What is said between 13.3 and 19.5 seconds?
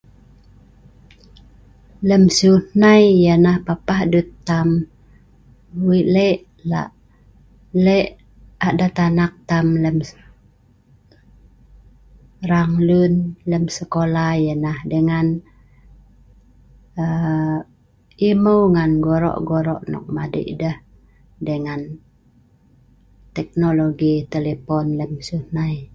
lem sekolah ia nah dengan aa emau ngan goro'